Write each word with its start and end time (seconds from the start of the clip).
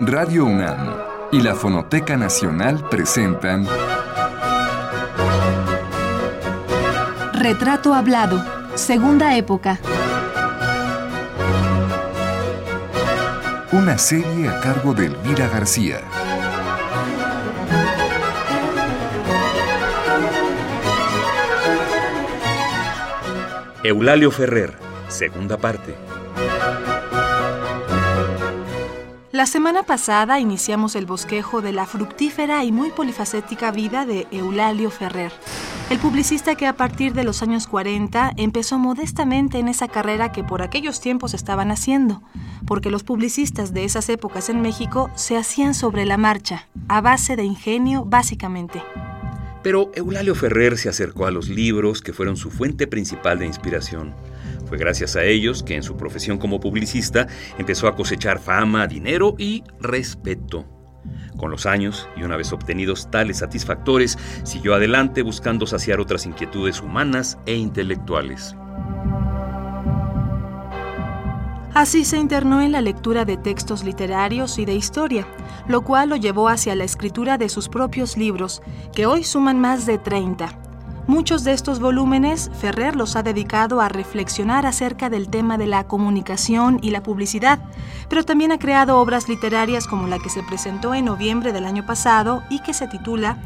Radio 0.00 0.44
UNAM 0.44 0.94
y 1.30 1.40
la 1.40 1.54
Fonoteca 1.54 2.16
Nacional 2.16 2.88
presentan 2.90 3.66
Retrato 7.32 7.94
Hablado, 7.94 8.44
Segunda 8.74 9.36
Época. 9.36 9.78
Una 13.72 13.96
serie 13.96 14.48
a 14.48 14.60
cargo 14.60 14.92
de 14.92 15.06
Elvira 15.06 15.48
García. 15.48 16.00
Eulalio 23.82 24.30
Ferrer, 24.30 24.74
segunda 25.08 25.56
parte. 25.56 25.96
La 29.32 29.46
semana 29.46 29.82
pasada 29.82 30.40
iniciamos 30.40 30.94
el 30.94 31.06
bosquejo 31.06 31.62
de 31.62 31.72
la 31.72 31.86
fructífera 31.86 32.64
y 32.64 32.70
muy 32.70 32.90
polifacética 32.90 33.72
vida 33.72 34.04
de 34.04 34.26
Eulalio 34.30 34.90
Ferrer, 34.90 35.32
el 35.88 35.98
publicista 35.98 36.54
que 36.54 36.66
a 36.66 36.76
partir 36.76 37.14
de 37.14 37.24
los 37.24 37.42
años 37.42 37.66
40 37.66 38.34
empezó 38.36 38.78
modestamente 38.78 39.58
en 39.58 39.68
esa 39.68 39.88
carrera 39.88 40.32
que 40.32 40.44
por 40.44 40.60
aquellos 40.60 41.00
tiempos 41.00 41.32
estaban 41.32 41.70
haciendo, 41.70 42.22
porque 42.66 42.90
los 42.90 43.04
publicistas 43.04 43.72
de 43.72 43.84
esas 43.84 44.10
épocas 44.10 44.50
en 44.50 44.60
México 44.60 45.10
se 45.14 45.38
hacían 45.38 45.72
sobre 45.72 46.04
la 46.04 46.18
marcha, 46.18 46.68
a 46.88 47.00
base 47.00 47.34
de 47.34 47.44
ingenio 47.44 48.04
básicamente. 48.04 48.82
Pero 49.62 49.92
Eulalio 49.94 50.34
Ferrer 50.34 50.76
se 50.76 50.90
acercó 50.90 51.24
a 51.24 51.30
los 51.30 51.48
libros 51.48 52.02
que 52.02 52.12
fueron 52.12 52.36
su 52.36 52.50
fuente 52.50 52.86
principal 52.86 53.38
de 53.38 53.46
inspiración. 53.46 54.14
Fue 54.72 54.78
gracias 54.78 55.16
a 55.16 55.24
ellos 55.24 55.62
que 55.62 55.76
en 55.76 55.82
su 55.82 55.98
profesión 55.98 56.38
como 56.38 56.58
publicista 56.58 57.26
empezó 57.58 57.88
a 57.88 57.94
cosechar 57.94 58.38
fama, 58.38 58.86
dinero 58.86 59.34
y 59.36 59.64
respeto. 59.80 60.64
Con 61.36 61.50
los 61.50 61.66
años, 61.66 62.08
y 62.16 62.22
una 62.22 62.38
vez 62.38 62.54
obtenidos 62.54 63.10
tales 63.10 63.40
satisfactores, 63.40 64.16
siguió 64.44 64.74
adelante 64.74 65.20
buscando 65.20 65.66
saciar 65.66 66.00
otras 66.00 66.24
inquietudes 66.24 66.80
humanas 66.80 67.36
e 67.44 67.54
intelectuales. 67.54 68.56
Así 71.74 72.06
se 72.06 72.16
internó 72.16 72.62
en 72.62 72.72
la 72.72 72.80
lectura 72.80 73.26
de 73.26 73.36
textos 73.36 73.84
literarios 73.84 74.58
y 74.58 74.64
de 74.64 74.72
historia, 74.72 75.26
lo 75.68 75.82
cual 75.82 76.08
lo 76.08 76.16
llevó 76.16 76.48
hacia 76.48 76.74
la 76.74 76.84
escritura 76.84 77.36
de 77.36 77.50
sus 77.50 77.68
propios 77.68 78.16
libros, 78.16 78.62
que 78.94 79.04
hoy 79.04 79.22
suman 79.22 79.60
más 79.60 79.84
de 79.84 79.98
30. 79.98 80.71
Muchos 81.12 81.44
de 81.44 81.52
estos 81.52 81.78
volúmenes 81.78 82.50
Ferrer 82.58 82.96
los 82.96 83.16
ha 83.16 83.22
dedicado 83.22 83.82
a 83.82 83.90
reflexionar 83.90 84.64
acerca 84.64 85.10
del 85.10 85.28
tema 85.28 85.58
de 85.58 85.66
la 85.66 85.86
comunicación 85.86 86.78
y 86.80 86.88
la 86.88 87.02
publicidad, 87.02 87.58
pero 88.08 88.24
también 88.24 88.50
ha 88.50 88.58
creado 88.58 88.98
obras 88.98 89.28
literarias 89.28 89.86
como 89.86 90.08
la 90.08 90.18
que 90.18 90.30
se 90.30 90.42
presentó 90.42 90.94
en 90.94 91.04
noviembre 91.04 91.52
del 91.52 91.66
año 91.66 91.84
pasado 91.84 92.42
y 92.48 92.60
que 92.60 92.72
se 92.72 92.88
titula 92.88 93.36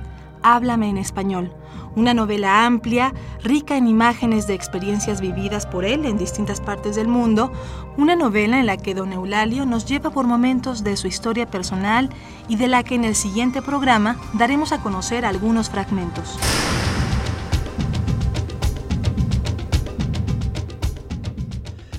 Háblame 0.44 0.88
en 0.88 0.96
español, 0.96 1.52
una 1.96 2.14
novela 2.14 2.66
amplia, 2.66 3.12
rica 3.42 3.76
en 3.76 3.88
imágenes 3.88 4.46
de 4.46 4.54
experiencias 4.54 5.20
vividas 5.20 5.66
por 5.66 5.84
él 5.84 6.06
en 6.06 6.18
distintas 6.18 6.60
partes 6.60 6.94
del 6.94 7.08
mundo, 7.08 7.50
una 7.96 8.14
novela 8.14 8.60
en 8.60 8.66
la 8.66 8.76
que 8.76 8.94
don 8.94 9.12
Eulalio 9.12 9.66
nos 9.66 9.86
lleva 9.86 10.10
por 10.10 10.24
momentos 10.24 10.84
de 10.84 10.96
su 10.96 11.08
historia 11.08 11.50
personal 11.50 12.10
y 12.46 12.54
de 12.54 12.68
la 12.68 12.84
que 12.84 12.94
en 12.94 13.04
el 13.04 13.16
siguiente 13.16 13.60
programa 13.60 14.18
daremos 14.34 14.70
a 14.70 14.80
conocer 14.80 15.24
algunos 15.24 15.68
fragmentos. 15.68 16.38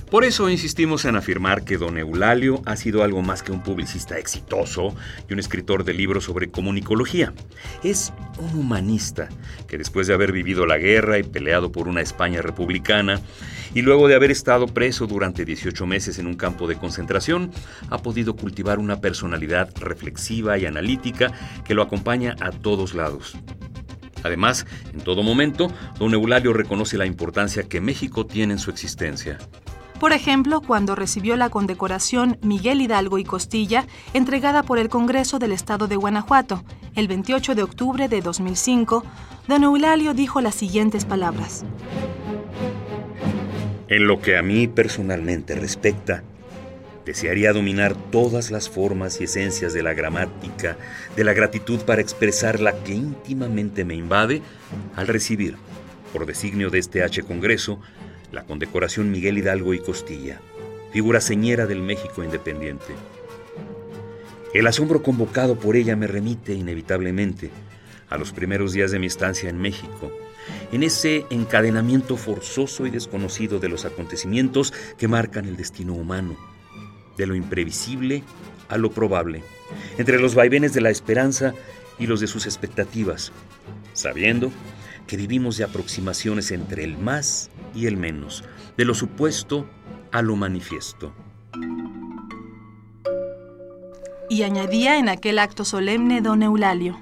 Por 0.09 0.23
eso 0.23 0.49
insistimos 0.49 1.03
en 1.03 1.17
afirmar 1.17 1.65
que 1.65 1.77
don 1.77 1.97
Eulalio 1.97 2.61
ha 2.65 2.77
sido 2.77 3.03
algo 3.03 3.21
más 3.21 3.43
que 3.43 3.51
un 3.51 3.61
publicista 3.61 4.17
exitoso 4.17 4.95
y 5.29 5.33
un 5.33 5.39
escritor 5.39 5.83
de 5.83 5.93
libros 5.93 6.23
sobre 6.23 6.49
comunicología. 6.49 7.33
Es 7.83 8.13
un 8.37 8.57
humanista 8.57 9.27
que 9.67 9.77
después 9.77 10.07
de 10.07 10.13
haber 10.13 10.31
vivido 10.31 10.65
la 10.65 10.77
guerra 10.77 11.19
y 11.19 11.23
peleado 11.23 11.73
por 11.73 11.89
una 11.89 11.99
España 11.99 12.41
republicana, 12.41 13.19
y 13.73 13.81
luego 13.81 14.07
de 14.07 14.15
haber 14.15 14.31
estado 14.31 14.67
preso 14.67 15.07
durante 15.07 15.43
18 15.43 15.85
meses 15.85 16.19
en 16.19 16.27
un 16.27 16.35
campo 16.35 16.69
de 16.69 16.77
concentración, 16.77 17.51
ha 17.89 17.97
podido 17.97 18.37
cultivar 18.37 18.79
una 18.79 19.01
personalidad 19.01 19.73
reflexiva 19.75 20.57
y 20.57 20.65
analítica 20.65 21.33
que 21.65 21.73
lo 21.73 21.81
acompaña 21.81 22.37
a 22.39 22.51
todos 22.51 22.93
lados. 22.93 23.35
Además, 24.23 24.65
en 24.93 25.01
todo 25.01 25.21
momento, 25.21 25.69
don 25.99 26.13
Eulalio 26.13 26.53
reconoce 26.53 26.97
la 26.97 27.05
importancia 27.05 27.63
que 27.63 27.81
México 27.81 28.25
tiene 28.25 28.53
en 28.53 28.59
su 28.59 28.71
existencia. 28.71 29.37
Por 29.99 30.13
ejemplo, 30.13 30.61
cuando 30.61 30.93
recibió 30.93 31.35
la 31.37 31.49
condecoración 31.49 32.37
Miguel 32.43 32.81
Hidalgo 32.81 33.17
y 33.17 33.23
Costilla, 33.23 33.87
entregada 34.13 34.61
por 34.61 34.77
el 34.77 34.89
Congreso 34.89 35.39
del 35.39 35.51
Estado 35.51 35.87
de 35.87 35.95
Guanajuato, 35.95 36.63
el 36.95 37.07
28 37.07 37.55
de 37.55 37.63
octubre 37.63 38.07
de 38.07 38.21
2005, 38.21 39.03
don 39.47 39.63
Eulalio 39.63 40.13
dijo 40.13 40.39
las 40.39 40.53
siguientes 40.53 41.05
palabras. 41.05 41.65
En 43.87 44.05
lo 44.05 44.21
que 44.21 44.37
a 44.37 44.43
mí 44.43 44.67
personalmente 44.67 45.55
respecta, 45.55 46.23
desearía 47.03 47.51
dominar 47.51 47.95
todas 47.95 48.51
las 48.51 48.69
formas 48.69 49.19
y 49.19 49.23
esencias 49.23 49.73
de 49.73 49.81
la 49.81 49.95
gramática, 49.95 50.77
de 51.15 51.23
la 51.23 51.33
gratitud 51.33 51.79
para 51.79 52.01
expresar 52.01 52.59
la 52.59 52.83
que 52.83 52.93
íntimamente 52.93 53.83
me 53.83 53.95
invade 53.95 54.43
al 54.95 55.07
recibir, 55.07 55.55
por 56.13 56.27
designio 56.27 56.69
de 56.69 56.79
este 56.79 57.03
H 57.03 57.23
Congreso, 57.23 57.79
la 58.31 58.43
condecoración 58.43 59.11
Miguel 59.11 59.37
Hidalgo 59.37 59.73
y 59.73 59.79
Costilla, 59.79 60.41
figura 60.91 61.21
señera 61.21 61.65
del 61.65 61.81
México 61.81 62.23
independiente. 62.23 62.93
El 64.53 64.67
asombro 64.67 65.03
convocado 65.03 65.55
por 65.55 65.75
ella 65.75 65.95
me 65.95 66.07
remite 66.07 66.53
inevitablemente 66.53 67.51
a 68.09 68.17
los 68.17 68.31
primeros 68.31 68.73
días 68.73 68.91
de 68.91 68.99
mi 68.99 69.07
estancia 69.07 69.49
en 69.49 69.59
México, 69.59 70.11
en 70.71 70.83
ese 70.83 71.25
encadenamiento 71.29 72.17
forzoso 72.17 72.85
y 72.85 72.89
desconocido 72.89 73.59
de 73.59 73.69
los 73.69 73.85
acontecimientos 73.85 74.73
que 74.97 75.07
marcan 75.07 75.45
el 75.45 75.57
destino 75.57 75.93
humano, 75.93 76.35
de 77.17 77.27
lo 77.27 77.35
imprevisible 77.35 78.23
a 78.69 78.77
lo 78.77 78.91
probable, 78.91 79.43
entre 79.97 80.19
los 80.19 80.35
vaivenes 80.35 80.73
de 80.73 80.81
la 80.81 80.89
esperanza 80.89 81.53
y 81.99 82.07
los 82.07 82.19
de 82.19 82.27
sus 82.27 82.45
expectativas, 82.45 83.31
sabiendo 83.93 84.51
que 85.07 85.17
vivimos 85.17 85.57
de 85.57 85.63
aproximaciones 85.63 86.51
entre 86.51 86.83
el 86.83 86.97
más 86.97 87.49
y 87.73 87.87
el 87.87 87.97
menos, 87.97 88.43
de 88.77 88.85
lo 88.85 88.93
supuesto 88.93 89.67
a 90.11 90.21
lo 90.21 90.35
manifiesto. 90.35 91.13
Y 94.29 94.43
añadía 94.43 94.99
en 94.99 95.09
aquel 95.09 95.39
acto 95.39 95.63
solemne 95.63 96.21
don 96.21 96.43
Eulalio. 96.43 96.99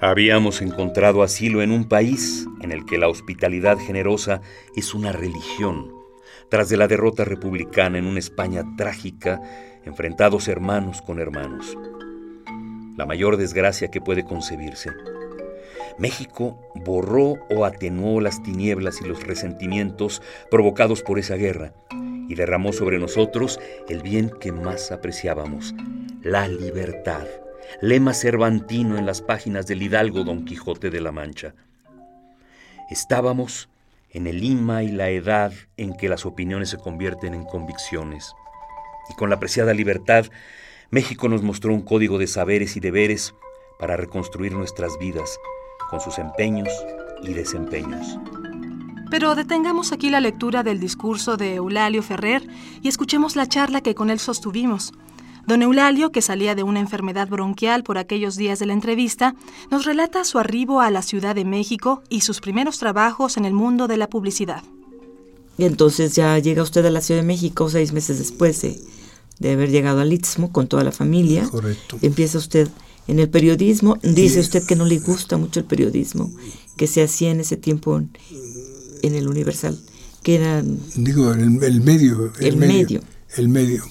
Habíamos 0.00 0.62
encontrado 0.62 1.22
asilo 1.22 1.62
en 1.62 1.72
un 1.72 1.88
país 1.88 2.46
en 2.60 2.70
el 2.70 2.84
que 2.84 2.98
la 2.98 3.08
hospitalidad 3.08 3.78
generosa 3.78 4.42
es 4.76 4.94
una 4.94 5.10
religión, 5.10 5.90
tras 6.50 6.68
de 6.68 6.76
la 6.76 6.86
derrota 6.86 7.24
republicana 7.24 7.98
en 7.98 8.06
una 8.06 8.20
España 8.20 8.62
trágica, 8.76 9.40
enfrentados 9.84 10.46
hermanos 10.46 11.02
con 11.02 11.18
hermanos. 11.18 11.76
La 12.96 13.06
mayor 13.06 13.36
desgracia 13.38 13.90
que 13.90 14.00
puede 14.00 14.24
concebirse. 14.24 14.90
México 15.98 16.58
borró 16.74 17.36
o 17.50 17.64
atenuó 17.64 18.20
las 18.20 18.42
tinieblas 18.42 19.00
y 19.00 19.04
los 19.04 19.26
resentimientos 19.26 20.22
provocados 20.50 21.02
por 21.02 21.18
esa 21.18 21.34
guerra 21.34 21.72
y 22.28 22.34
derramó 22.34 22.72
sobre 22.72 22.98
nosotros 22.98 23.58
el 23.88 24.02
bien 24.02 24.30
que 24.30 24.52
más 24.52 24.92
apreciábamos, 24.92 25.74
la 26.22 26.46
libertad, 26.46 27.26
lema 27.80 28.14
cervantino 28.14 28.98
en 28.98 29.06
las 29.06 29.22
páginas 29.22 29.66
del 29.66 29.82
hidalgo 29.82 30.24
Don 30.24 30.44
Quijote 30.44 30.90
de 30.90 31.00
la 31.00 31.10
Mancha. 31.10 31.54
Estábamos 32.90 33.68
en 34.10 34.26
el 34.26 34.40
lima 34.40 34.82
y 34.82 34.88
la 34.88 35.10
edad 35.10 35.52
en 35.76 35.96
que 35.96 36.08
las 36.08 36.26
opiniones 36.26 36.70
se 36.70 36.78
convierten 36.78 37.34
en 37.34 37.44
convicciones. 37.44 38.34
Y 39.10 39.14
con 39.14 39.30
la 39.30 39.36
apreciada 39.36 39.74
libertad, 39.74 40.26
México 40.90 41.28
nos 41.28 41.42
mostró 41.42 41.74
un 41.74 41.82
código 41.82 42.18
de 42.18 42.26
saberes 42.26 42.76
y 42.76 42.80
deberes 42.80 43.34
para 43.78 43.96
reconstruir 43.96 44.52
nuestras 44.52 44.98
vidas, 44.98 45.38
con 45.90 46.00
sus 46.00 46.18
empeños 46.18 46.68
y 47.22 47.32
desempeños. 47.32 48.18
Pero 49.10 49.34
detengamos 49.34 49.92
aquí 49.92 50.10
la 50.10 50.20
lectura 50.20 50.62
del 50.62 50.80
discurso 50.80 51.36
de 51.36 51.54
Eulalio 51.54 52.02
Ferrer 52.02 52.46
y 52.82 52.88
escuchemos 52.88 53.36
la 53.36 53.46
charla 53.46 53.80
que 53.80 53.94
con 53.94 54.10
él 54.10 54.18
sostuvimos. 54.18 54.92
Don 55.46 55.62
Eulalio, 55.62 56.12
que 56.12 56.20
salía 56.20 56.54
de 56.54 56.62
una 56.62 56.80
enfermedad 56.80 57.26
bronquial 57.26 57.82
por 57.82 57.96
aquellos 57.96 58.36
días 58.36 58.58
de 58.58 58.66
la 58.66 58.74
entrevista, 58.74 59.34
nos 59.70 59.86
relata 59.86 60.24
su 60.24 60.38
arribo 60.38 60.82
a 60.82 60.90
la 60.90 61.00
Ciudad 61.00 61.34
de 61.34 61.46
México 61.46 62.02
y 62.10 62.20
sus 62.20 62.40
primeros 62.40 62.78
trabajos 62.78 63.38
en 63.38 63.46
el 63.46 63.54
mundo 63.54 63.88
de 63.88 63.96
la 63.96 64.10
publicidad. 64.10 64.62
Y 65.56 65.64
entonces 65.64 66.14
ya 66.14 66.38
llega 66.38 66.62
usted 66.62 66.84
a 66.84 66.90
la 66.90 67.00
Ciudad 67.00 67.22
de 67.22 67.26
México 67.26 67.70
seis 67.70 67.92
meses 67.92 68.18
después 68.18 68.60
de, 68.60 68.78
de 69.38 69.52
haber 69.52 69.70
llegado 69.70 70.00
al 70.00 70.12
Istmo 70.12 70.52
con 70.52 70.68
toda 70.68 70.84
la 70.84 70.92
familia. 70.92 71.48
Correcto. 71.48 71.96
Empieza 72.02 72.36
usted 72.36 72.68
en 73.08 73.18
el 73.18 73.28
periodismo. 73.28 73.98
Dice 74.02 74.38
usted 74.38 74.64
que 74.64 74.76
no 74.76 74.84
le 74.84 74.98
gusta 75.00 75.36
mucho 75.36 75.58
el 75.58 75.66
periodismo 75.66 76.30
que 76.76 76.86
se 76.86 77.02
hacía 77.02 77.30
en 77.30 77.40
ese 77.40 77.56
tiempo 77.56 77.98
en, 77.98 78.10
en 79.02 79.14
el 79.14 79.28
Universal, 79.28 79.76
que 80.22 80.36
era... 80.36 80.62
Digo, 80.94 81.32
el, 81.32 81.62
el 81.62 81.80
medio. 81.80 82.32
El, 82.38 82.56
medio. 82.56 83.02
El 83.36 83.48
medio. 83.48 83.84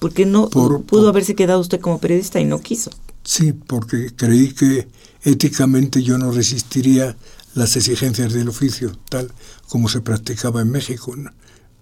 Porque 0.00 0.26
no 0.26 0.50
pudo 0.50 1.08
haberse 1.08 1.36
quedado 1.36 1.60
usted 1.60 1.80
como 1.80 2.00
periodista 2.00 2.40
y 2.40 2.44
no 2.44 2.60
quiso. 2.60 2.90
Sí, 3.22 3.52
porque 3.52 4.10
creí 4.16 4.52
que 4.52 4.88
éticamente 5.22 6.02
yo 6.02 6.18
no 6.18 6.32
resistiría 6.32 7.16
las 7.54 7.76
exigencias 7.76 8.32
del 8.32 8.48
oficio, 8.48 8.98
tal 9.08 9.30
como 9.68 9.88
se 9.88 10.00
practicaba 10.00 10.60
en 10.60 10.70
México 10.70 11.14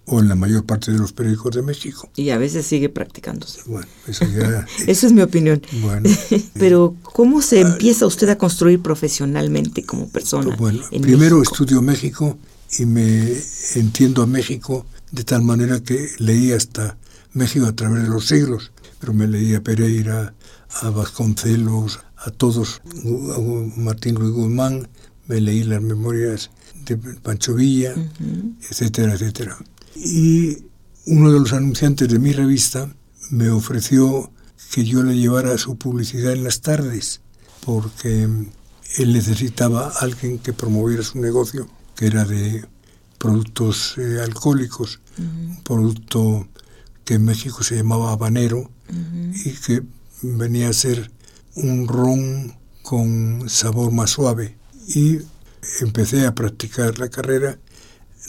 o 0.05 0.19
en 0.19 0.27
la 0.27 0.35
mayor 0.35 0.65
parte 0.65 0.91
de 0.91 0.97
los 0.97 1.13
periódicos 1.13 1.55
de 1.55 1.61
México. 1.61 2.09
Y 2.15 2.31
a 2.31 2.37
veces 2.37 2.65
sigue 2.65 2.89
practicándose. 2.89 3.61
Bueno, 3.65 3.87
eso 4.07 4.25
ya... 4.25 4.65
Esa 4.87 5.07
es 5.07 5.13
mi 5.13 5.21
opinión. 5.21 5.61
Bueno. 5.81 6.09
Pero, 6.59 6.95
¿cómo 7.03 7.41
se 7.41 7.61
empieza 7.61 8.05
usted 8.05 8.29
a 8.29 8.37
construir 8.37 8.81
profesionalmente 8.81 9.83
como 9.83 10.09
persona? 10.09 10.55
Bueno, 10.55 10.81
primero 11.01 11.41
estudio 11.41 11.81
México 11.81 12.37
y 12.77 12.85
me 12.85 13.37
entiendo 13.75 14.23
a 14.23 14.27
México 14.27 14.85
de 15.11 15.23
tal 15.23 15.43
manera 15.43 15.81
que 15.81 16.09
leí 16.19 16.51
hasta 16.51 16.97
México 17.33 17.65
a 17.65 17.75
través 17.75 18.03
de 18.03 18.09
los 18.09 18.27
siglos, 18.27 18.71
pero 18.99 19.13
me 19.13 19.27
leí 19.27 19.55
a 19.55 19.61
Pereira, 19.61 20.33
a 20.81 20.89
Vasconcelos, 20.89 21.99
a 22.17 22.31
todos, 22.31 22.81
a 22.85 23.79
Martín 23.79 24.15
Luis 24.15 24.31
Guzmán, 24.31 24.87
me 25.27 25.41
leí 25.41 25.63
las 25.63 25.81
memorias 25.81 26.51
de 26.85 26.97
Pancho 26.97 27.55
Villa, 27.55 27.93
etcétera, 28.69 29.13
etcétera. 29.13 29.57
Y 29.95 30.57
uno 31.05 31.31
de 31.31 31.39
los 31.39 31.53
anunciantes 31.53 32.07
de 32.07 32.19
mi 32.19 32.31
revista 32.31 32.93
me 33.29 33.49
ofreció 33.49 34.31
que 34.71 34.83
yo 34.85 35.03
le 35.03 35.17
llevara 35.17 35.57
su 35.57 35.77
publicidad 35.77 36.33
en 36.33 36.43
las 36.43 36.61
tardes, 36.61 37.21
porque 37.65 38.23
él 38.23 39.13
necesitaba 39.13 39.87
a 39.87 39.99
alguien 39.99 40.39
que 40.39 40.53
promoviera 40.53 41.03
su 41.03 41.19
negocio, 41.19 41.67
que 41.95 42.07
era 42.07 42.25
de 42.25 42.65
productos 43.17 43.97
eh, 43.97 44.19
alcohólicos, 44.21 44.99
un 45.17 45.61
producto 45.63 46.47
que 47.05 47.15
en 47.15 47.25
México 47.25 47.63
se 47.63 47.75
llamaba 47.75 48.11
habanero 48.11 48.69
y 49.45 49.51
que 49.51 49.83
venía 50.21 50.69
a 50.69 50.73
ser 50.73 51.11
un 51.55 51.87
ron 51.87 52.55
con 52.81 53.49
sabor 53.49 53.91
más 53.91 54.11
suave. 54.11 54.57
Y 54.87 55.19
empecé 55.81 56.25
a 56.25 56.35
practicar 56.35 56.99
la 56.99 57.09
carrera 57.09 57.59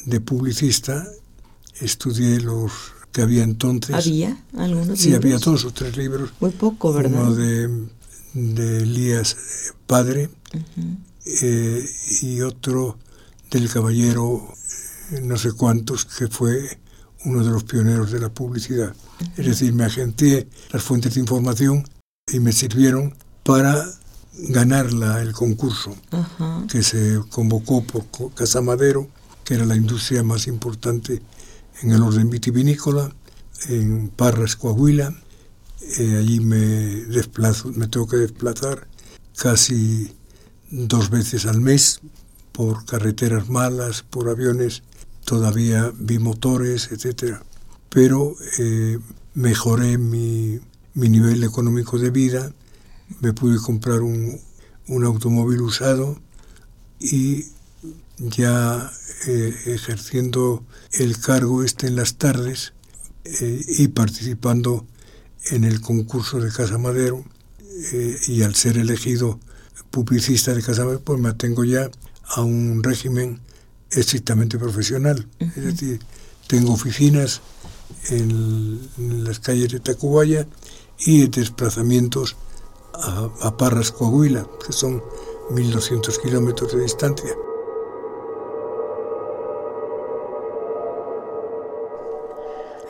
de 0.06 0.20
publicista, 0.20 1.08
estudié 1.80 2.40
los 2.40 2.72
que 3.12 3.22
había 3.22 3.42
entonces. 3.42 3.94
¿Había 3.94 4.36
algunos 4.56 4.98
Sí, 4.98 5.14
había 5.14 5.38
dos 5.38 5.64
o 5.64 5.72
tres 5.72 5.96
libros. 5.96 6.30
Muy 6.40 6.50
poco, 6.50 6.92
¿verdad? 6.92 7.22
Uno 7.22 7.34
de, 7.34 7.88
de 8.34 8.78
Elías 8.78 9.36
Padre 9.86 10.30
eh, 11.24 11.88
y 12.22 12.40
otro 12.40 12.98
del 13.50 13.68
caballero 13.68 14.54
eh, 15.12 15.20
no 15.20 15.36
sé 15.36 15.52
cuántos, 15.52 16.04
que 16.06 16.28
fue 16.28 16.78
uno 17.24 17.44
de 17.44 17.50
los 17.50 17.64
pioneros 17.64 18.10
de 18.10 18.20
la 18.20 18.30
publicidad. 18.30 18.94
Es 19.36 19.46
decir, 19.46 19.72
me 19.72 19.84
agenté 19.84 20.48
las 20.72 20.82
fuentes 20.82 21.14
de 21.14 21.20
información 21.20 21.84
y 22.32 22.40
me 22.40 22.52
sirvieron 22.52 23.14
para 23.44 23.84
ganar 24.48 24.92
la, 24.92 25.20
el 25.20 25.32
concurso 25.32 25.94
que 26.68 26.82
se 26.82 27.20
convocó 27.30 27.84
por 27.84 28.32
Casa 28.34 28.62
Madero, 28.62 29.08
que 29.44 29.54
era 29.54 29.66
la 29.66 29.76
industria 29.76 30.22
más 30.22 30.46
importante 30.46 31.20
en 31.82 31.90
el 31.90 32.02
orden 32.02 32.30
vitivinícola, 32.30 33.14
en 33.68 34.08
Parras, 34.08 34.56
Coahuila. 34.56 35.14
Eh, 35.98 36.16
allí 36.16 36.40
me 36.40 36.56
desplazo, 36.58 37.72
me 37.72 37.88
tengo 37.88 38.06
que 38.06 38.16
desplazar 38.16 38.86
casi 39.36 40.12
dos 40.70 41.10
veces 41.10 41.46
al 41.46 41.60
mes 41.60 42.00
por 42.52 42.84
carreteras 42.84 43.48
malas, 43.48 44.02
por 44.02 44.28
aviones 44.28 44.82
todavía 45.24 45.92
bimotores, 45.96 46.90
etcétera. 46.92 47.42
Pero 47.88 48.36
eh, 48.58 48.98
mejoré 49.34 49.98
mi, 49.98 50.60
mi 50.94 51.08
nivel 51.08 51.42
económico 51.44 51.98
de 51.98 52.10
vida, 52.10 52.52
me 53.20 53.32
pude 53.32 53.58
comprar 53.58 54.00
un, 54.00 54.40
un 54.88 55.04
automóvil 55.04 55.62
usado 55.62 56.18
y 57.00 57.46
ya 58.30 58.92
eh, 59.26 59.54
ejerciendo 59.66 60.64
el 60.92 61.18
cargo 61.18 61.62
este 61.62 61.86
en 61.86 61.96
las 61.96 62.16
tardes 62.16 62.72
eh, 63.24 63.64
y 63.78 63.88
participando 63.88 64.86
en 65.50 65.64
el 65.64 65.80
concurso 65.80 66.40
de 66.40 66.52
Casa 66.52 66.78
Madero 66.78 67.24
eh, 67.92 68.16
y 68.28 68.42
al 68.42 68.54
ser 68.54 68.78
elegido 68.78 69.40
publicista 69.90 70.54
de 70.54 70.62
Casa 70.62 70.84
Madero 70.84 71.02
pues 71.02 71.20
me 71.20 71.30
atengo 71.30 71.64
ya 71.64 71.90
a 72.26 72.42
un 72.42 72.82
régimen 72.82 73.40
estrictamente 73.90 74.58
profesional 74.58 75.28
es 75.38 75.56
decir 75.56 76.00
tengo 76.46 76.72
oficinas 76.72 77.40
en, 78.10 78.80
las 79.24 79.38
calles 79.40 79.70
de 79.70 79.80
Tacubaya 79.80 80.46
y 80.98 81.26
desplazamientos 81.28 82.36
a, 82.94 83.30
a 83.40 83.56
Parras, 83.56 83.90
Coahuila, 83.90 84.46
que 84.64 84.72
son 84.72 85.02
1.200 85.50 86.20
kilómetros 86.20 86.72
de 86.72 86.82
distancia. 86.82 87.34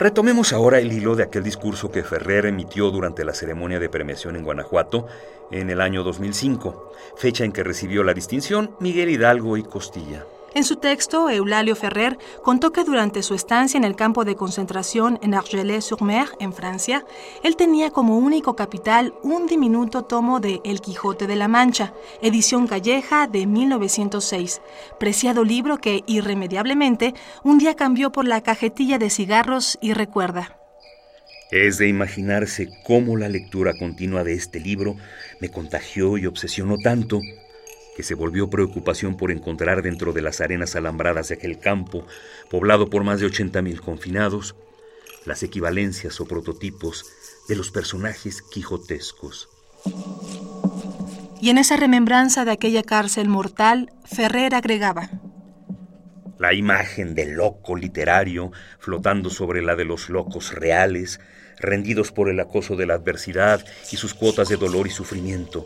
Retomemos 0.03 0.51
ahora 0.51 0.79
el 0.79 0.91
hilo 0.91 1.15
de 1.15 1.23
aquel 1.23 1.43
discurso 1.43 1.89
que 1.89 2.03
Ferrer 2.03 2.45
emitió 2.45 2.91
durante 2.91 3.23
la 3.23 3.33
ceremonia 3.33 3.79
de 3.79 3.87
premiación 3.87 4.35
en 4.35 4.43
Guanajuato 4.43 5.07
en 5.49 5.69
el 5.69 5.79
año 5.79 6.03
2005, 6.03 6.91
fecha 7.15 7.45
en 7.45 7.53
que 7.53 7.63
recibió 7.63 8.03
la 8.03 8.13
distinción 8.13 8.75
Miguel 8.81 9.09
Hidalgo 9.09 9.55
y 9.55 9.63
Costilla. 9.63 10.25
En 10.55 10.63
su 10.63 10.75
texto, 10.75 11.31
Eulalio 11.31 11.75
Ferrer 11.75 12.19
contó 12.43 12.71
que 12.71 12.83
durante 12.83 13.23
su 13.23 13.33
estancia 13.33 13.77
en 13.77 13.83
el 13.83 13.95
campo 13.95 14.23
de 14.23 14.35
concentración 14.35 15.17
en 15.23 15.33
Argelès-sur-Mer, 15.33 16.27
en 16.39 16.53
Francia, 16.53 17.05
él 17.43 17.55
tenía 17.55 17.89
como 17.89 18.19
único 18.19 18.55
capital 18.55 19.15
un 19.23 19.47
diminuto 19.47 20.03
tomo 20.03 20.39
de 20.39 20.61
El 20.63 20.79
Quijote 20.79 21.25
de 21.25 21.35
la 21.35 21.47
Mancha, 21.47 21.93
edición 22.21 22.67
calleja 22.67 23.25
de 23.25 23.47
1906, 23.47 24.61
preciado 24.99 25.43
libro 25.43 25.79
que 25.79 26.03
irremediablemente 26.05 27.15
un 27.43 27.57
día 27.57 27.75
cambió 27.75 28.11
por 28.11 28.27
la 28.27 28.41
cajetilla 28.41 28.99
de 28.99 29.09
cigarros 29.09 29.79
y 29.81 29.93
recuerda. 29.93 30.59
Es 31.49 31.79
de 31.79 31.87
imaginarse 31.87 32.69
cómo 32.83 33.17
la 33.17 33.29
lectura 33.29 33.73
continua 33.77 34.23
de 34.23 34.33
este 34.33 34.59
libro 34.59 34.97
me 35.39 35.49
contagió 35.49 36.17
y 36.17 36.27
obsesionó 36.27 36.77
tanto 36.77 37.21
que 37.95 38.03
se 38.03 38.15
volvió 38.15 38.49
preocupación 38.49 39.17
por 39.17 39.31
encontrar 39.31 39.81
dentro 39.81 40.13
de 40.13 40.21
las 40.21 40.41
arenas 40.41 40.75
alambradas 40.75 41.29
de 41.29 41.35
aquel 41.35 41.59
campo, 41.59 42.05
poblado 42.49 42.89
por 42.89 43.03
más 43.03 43.19
de 43.19 43.27
80.000 43.27 43.79
confinados, 43.79 44.55
las 45.25 45.43
equivalencias 45.43 46.19
o 46.19 46.25
prototipos 46.25 47.05
de 47.47 47.55
los 47.55 47.71
personajes 47.71 48.41
quijotescos. 48.41 49.49
Y 51.41 51.49
en 51.49 51.57
esa 51.57 51.75
remembranza 51.75 52.45
de 52.45 52.51
aquella 52.51 52.83
cárcel 52.83 53.27
mortal, 53.27 53.91
Ferrer 54.05 54.55
agregaba, 54.55 55.09
la 56.39 56.53
imagen 56.53 57.15
del 57.15 57.33
loco 57.35 57.75
literario 57.75 58.51
flotando 58.79 59.29
sobre 59.29 59.61
la 59.61 59.75
de 59.75 59.85
los 59.85 60.09
locos 60.09 60.53
reales, 60.53 61.21
rendidos 61.57 62.11
por 62.11 62.29
el 62.29 62.39
acoso 62.39 62.75
de 62.75 62.85
la 62.85 62.95
adversidad 62.95 63.63
y 63.91 63.97
sus 63.97 64.13
cuotas 64.13 64.49
de 64.49 64.57
dolor 64.57 64.87
y 64.87 64.89
sufrimiento, 64.89 65.65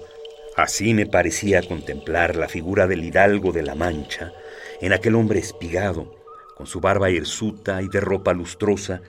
Así 0.58 0.96
me 0.96 1.06
parecía 1.06 1.62
contemplar 1.62 2.36
la 2.36 2.50
figura 2.50 2.88
del 2.88 3.06
hidalgo 3.06 3.52
de 3.52 3.62
la 3.62 3.76
Mancha, 3.76 4.34
en 4.82 4.92
aquel 4.92 5.14
hombre 5.14 5.38
espigado, 5.38 6.16
con 6.56 6.66
su 6.66 6.82
barba 6.82 7.12
hirsuta 7.12 7.84
y 7.84 7.88
de 7.90 8.00
ropa 8.00 8.34
lustrosa, 8.34 9.04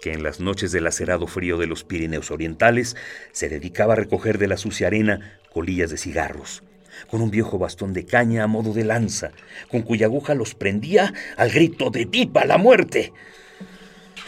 que 0.00 0.12
en 0.12 0.22
las 0.22 0.38
noches 0.38 0.70
del 0.70 0.86
acerado 0.86 1.26
frío 1.26 1.58
de 1.58 1.66
los 1.66 1.82
Pirineos 1.82 2.30
orientales 2.30 2.94
se 3.32 3.48
dedicaba 3.48 3.94
a 3.94 3.96
recoger 3.96 4.38
de 4.38 4.46
la 4.46 4.56
sucia 4.56 4.86
arena 4.86 5.40
colillas 5.52 5.90
de 5.90 5.96
cigarros, 5.96 6.62
con 7.10 7.20
un 7.20 7.32
viejo 7.32 7.58
bastón 7.58 7.92
de 7.92 8.06
caña 8.06 8.44
a 8.44 8.46
modo 8.46 8.72
de 8.72 8.84
lanza, 8.84 9.32
con 9.72 9.82
cuya 9.82 10.06
aguja 10.06 10.36
los 10.36 10.54
prendía 10.54 11.12
al 11.36 11.50
grito 11.50 11.90
de 11.90 12.04
¡Viva 12.04 12.44
la 12.44 12.58
muerte! 12.58 13.12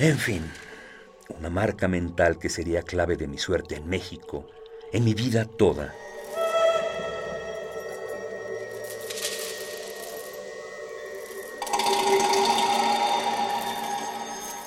En 0.00 0.19
fin, 0.19 0.43
una 1.28 1.50
marca 1.50 1.87
mental 1.87 2.40
que 2.40 2.49
sería 2.49 2.83
clave 2.83 3.16
de 3.16 3.28
mi 3.28 3.38
suerte 3.38 3.76
en 3.76 3.88
México, 3.88 4.50
en 4.93 5.04
mi 5.04 5.14
vida 5.14 5.45
toda. 5.45 5.95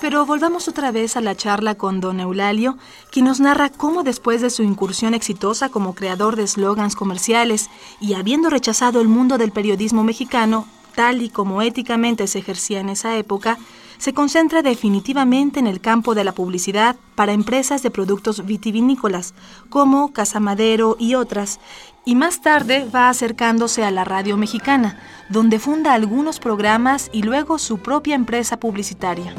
Pero 0.08 0.26
volvamos 0.26 0.70
otra 0.70 0.94
vez 0.94 1.18
a 1.18 1.22
la 1.22 1.36
charla 1.36 1.76
con 1.76 2.00
don 2.00 2.22
Eulalio, 2.22 2.78
quien 3.12 3.26
nos 3.26 3.42
narra 3.42 3.68
cómo 3.68 4.04
después 4.04 4.40
de 4.40 4.50
su 4.50 4.64
incursión 4.64 5.14
exitosa 5.14 5.68
como 5.68 5.96
creador 5.96 6.38
de 6.38 6.44
eslogans 6.44 6.96
comerciales 6.96 7.70
y 8.00 8.14
habiendo 8.14 8.50
rechazado 8.50 9.02
el 9.02 9.10
mundo 9.10 9.38
del 9.38 9.52
periodismo 9.52 10.06
mexicano, 10.06 10.66
tal 10.96 11.22
y 11.22 11.30
como 11.30 11.62
éticamente 11.62 12.26
se 12.28 12.40
ejercía 12.40 12.80
en 12.80 12.88
esa 12.88 13.18
época, 13.18 13.58
se 13.98 14.14
concentra 14.14 14.62
definitivamente 14.62 15.60
en 15.60 15.68
el 15.68 15.82
campo 15.82 16.16
de 16.16 16.24
la 16.24 16.32
publicidad 16.32 16.96
para 17.16 17.34
empresas 17.34 17.84
de 17.84 17.92
productos 17.92 18.46
vitivinícolas, 18.46 19.34
como 19.68 20.14
Casamadero 20.14 20.96
y 20.98 21.16
otras, 21.16 21.60
y 22.06 22.16
más 22.16 22.40
tarde 22.40 22.88
va 22.96 23.10
acercándose 23.10 23.84
a 23.84 23.92
la 23.92 24.06
radio 24.06 24.38
mexicana, 24.38 25.02
donde 25.28 25.60
funda 25.60 25.94
algunos 25.94 26.40
programas 26.40 27.10
y 27.12 27.24
luego 27.24 27.58
su 27.58 27.80
propia 27.80 28.16
empresa 28.16 28.58
publicitaria. 28.58 29.36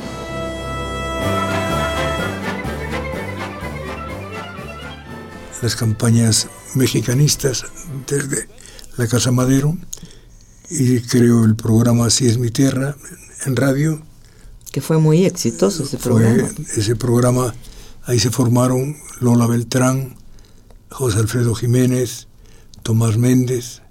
Las 5.63 5.77
campañas 5.77 6.49
mexicanistas 6.75 7.65
desde 8.07 8.49
la 8.97 9.07
Casa 9.07 9.31
Madero 9.31 9.77
y 10.71 11.01
creo 11.01 11.45
el 11.45 11.57
programa 11.57 12.07
Así 12.07 12.27
es 12.27 12.39
mi 12.39 12.51
tierra 12.51 12.97
en 13.47 13.57
radio. 13.57 14.03
Que 14.73 14.81
fue 14.81 14.99
muy 14.99 15.25
exitoso 15.25 15.85
ese 15.85 15.97
programa. 15.97 16.49
ese 16.77 16.97
programa, 16.97 17.55
ahí 18.05 18.19
se 18.19 18.31
formaron 18.31 18.97
Lola 19.21 19.47
Beltrán, 19.47 20.17
José 20.91 21.19
Alfredo 21.19 21.55
Jiménez, 21.55 22.29
Tomás 22.83 23.17
Méndez, 23.17 23.83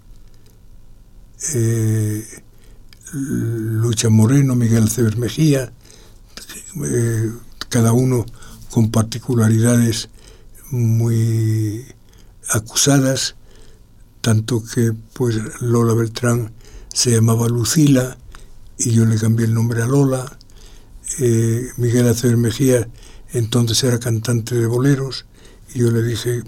eh, 1.54 2.26
Lucha 3.14 4.10
Moreno, 4.10 4.56
Miguel 4.56 4.90
Ceber 4.90 5.18
Mejía, 5.18 5.72
eh, 6.86 7.32
cada 7.70 7.94
uno 7.94 8.26
con 8.70 8.92
particularidades 8.92 10.10
muy 10.72 11.86
acusadas, 12.50 13.36
tanto 14.22 14.64
que 14.64 14.94
pues 15.14 15.40
Lola 15.62 15.94
Beltrán 15.94 16.52
se 16.94 17.12
llamaba 17.12 17.48
Lucila 17.48 18.18
y 18.78 18.92
yo 18.92 19.06
le 19.06 19.18
cambié 19.18 19.46
el 19.46 19.54
nombre 19.54 19.82
a 19.82 19.88
Lola. 19.88 20.38
Eh, 21.20 21.68
Miguel 21.78 22.08
Acever 22.08 22.38
Mejía 22.38 22.88
entonces 23.32 23.84
era 23.84 24.00
cantante 24.00 24.56
de 24.56 24.68
boleros 24.68 25.26
y 25.74 25.80
yo 25.80 25.92
le 25.92 26.04
dije 26.04 26.44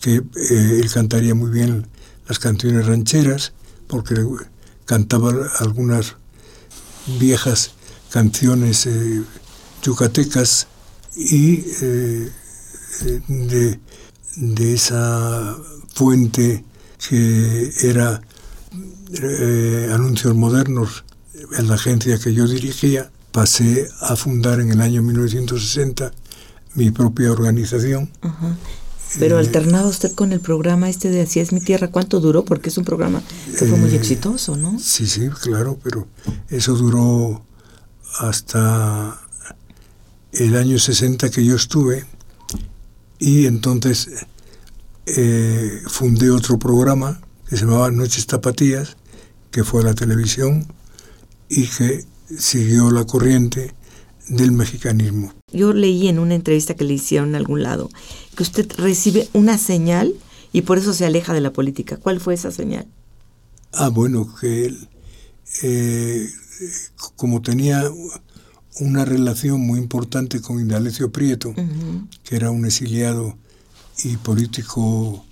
que 0.00 0.16
eh, 0.16 0.80
él 0.82 0.90
cantaría 0.92 1.34
muy 1.34 1.50
bien 1.50 1.86
las 2.28 2.38
canciones 2.38 2.86
rancheras 2.86 3.52
porque 3.88 4.14
cantaba 4.84 5.32
algunas 5.58 6.16
viejas 7.18 7.72
canciones 8.10 8.86
eh, 8.86 9.22
yucatecas 9.82 10.66
y 11.16 11.64
de, 13.28 13.80
de 14.36 14.74
esa 14.74 15.56
fuente 15.94 16.64
que 17.08 17.72
era 17.82 18.20
eh, 19.22 19.90
anuncios 19.92 20.34
modernos 20.34 21.04
en 21.58 21.68
la 21.68 21.74
agencia 21.74 22.18
que 22.18 22.32
yo 22.32 22.46
dirigía, 22.46 23.10
pasé 23.32 23.88
a 24.00 24.16
fundar 24.16 24.60
en 24.60 24.70
el 24.70 24.80
año 24.80 25.02
1960 25.02 26.10
mi 26.74 26.90
propia 26.90 27.30
organización. 27.30 28.10
Pero 29.18 29.36
eh, 29.36 29.40
alternaba 29.40 29.88
usted 29.88 30.12
con 30.14 30.32
el 30.32 30.40
programa 30.40 30.88
este 30.88 31.10
de 31.10 31.22
Así 31.22 31.40
es 31.40 31.52
mi 31.52 31.60
tierra, 31.60 31.88
¿cuánto 31.88 32.20
duró? 32.20 32.44
Porque 32.44 32.70
es 32.70 32.78
un 32.78 32.84
programa 32.84 33.22
que 33.58 33.66
fue 33.66 33.78
muy 33.78 33.90
eh, 33.90 33.96
exitoso, 33.96 34.56
¿no? 34.56 34.78
Sí, 34.78 35.06
sí, 35.06 35.28
claro, 35.28 35.78
pero 35.82 36.08
eso 36.48 36.74
duró 36.74 37.44
hasta 38.18 39.20
el 40.32 40.56
año 40.56 40.78
60 40.78 41.30
que 41.30 41.44
yo 41.44 41.54
estuve 41.54 42.04
y 43.24 43.46
entonces 43.46 44.26
fundé 45.86 46.30
otro 46.30 46.58
programa 46.58 47.22
que 47.48 47.56
se 47.56 47.64
llamaba 47.64 47.90
Noches 47.90 48.26
Tapatías, 48.26 48.98
que 49.50 49.64
fue 49.64 49.80
a 49.80 49.84
la 49.84 49.94
televisión 49.94 50.66
y 51.48 51.66
que 51.66 52.04
siguió 52.36 52.90
la 52.90 53.04
corriente 53.04 53.74
del 54.28 54.52
mexicanismo. 54.52 55.32
Yo 55.50 55.72
leí 55.72 56.08
en 56.08 56.18
una 56.18 56.34
entrevista 56.34 56.74
que 56.74 56.84
le 56.84 56.92
hicieron 56.92 57.30
en 57.30 57.36
algún 57.36 57.62
lado 57.62 57.88
que 58.36 58.42
usted 58.42 58.70
recibe 58.76 59.26
una 59.32 59.56
señal 59.56 60.14
y 60.52 60.62
por 60.62 60.76
eso 60.76 60.92
se 60.92 61.06
aleja 61.06 61.32
de 61.32 61.40
la 61.40 61.52
política. 61.52 61.96
¿Cuál 61.96 62.20
fue 62.20 62.34
esa 62.34 62.50
señal? 62.50 62.86
Ah, 63.72 63.88
bueno, 63.88 64.34
que 64.38 64.66
él, 64.66 64.88
eh, 65.62 66.28
como 67.16 67.40
tenía 67.40 67.90
una 68.80 69.04
relación 69.04 69.60
muy 69.60 69.78
importante 69.78 70.40
con 70.40 70.60
Indalecio 70.60 71.12
Prieto, 71.12 71.54
que 72.24 72.36
era 72.36 72.50
un 72.50 72.64
exiliado 72.66 73.36
y 74.02 74.16
político 74.16 75.24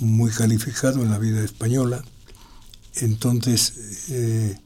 muy 0.00 0.30
calificado 0.30 1.02
en 1.02 1.10
la 1.10 1.18
vida 1.18 1.44
española, 1.44 2.04
entonces 2.96 4.08
eh, 4.10 4.58